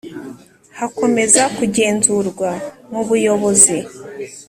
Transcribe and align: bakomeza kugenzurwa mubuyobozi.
bakomeza 0.77 1.41
kugenzurwa 1.57 2.51
mubuyobozi. 2.91 3.77